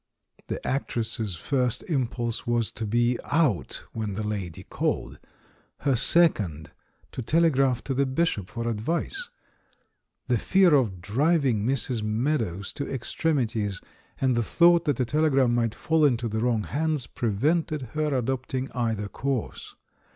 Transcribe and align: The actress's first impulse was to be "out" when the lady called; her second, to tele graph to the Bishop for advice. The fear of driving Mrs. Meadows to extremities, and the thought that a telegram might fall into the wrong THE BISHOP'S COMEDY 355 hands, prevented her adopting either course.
The 0.47 0.65
actress's 0.67 1.35
first 1.35 1.83
impulse 1.83 2.47
was 2.47 2.71
to 2.71 2.87
be 2.87 3.19
"out" 3.25 3.83
when 3.93 4.15
the 4.15 4.25
lady 4.25 4.63
called; 4.63 5.19
her 5.81 5.95
second, 5.95 6.71
to 7.11 7.21
tele 7.21 7.51
graph 7.51 7.83
to 7.83 7.93
the 7.93 8.07
Bishop 8.07 8.49
for 8.49 8.67
advice. 8.67 9.29
The 10.25 10.39
fear 10.39 10.73
of 10.73 11.01
driving 11.01 11.67
Mrs. 11.67 12.01
Meadows 12.01 12.73
to 12.73 12.91
extremities, 12.91 13.79
and 14.19 14.33
the 14.35 14.41
thought 14.41 14.85
that 14.85 14.99
a 14.99 15.05
telegram 15.05 15.53
might 15.53 15.75
fall 15.75 16.03
into 16.03 16.27
the 16.27 16.39
wrong 16.39 16.61
THE 16.63 16.69
BISHOP'S 16.69 17.05
COMEDY 17.05 17.13
355 17.13 17.21
hands, 17.21 17.35
prevented 17.35 17.81
her 18.11 18.17
adopting 18.17 18.71
either 18.71 19.07
course. 19.07 19.75